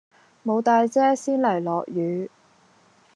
[0.41, 2.31] 無帶遮先嚟落雨